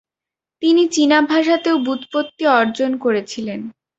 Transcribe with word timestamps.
তিনি 0.61 0.83
চিনাভাষাতেও 0.87 1.75
ব্যুৎপত্তি 1.77 2.43
অর্জন 2.51 2.91
করেছিলেন। 2.97 3.59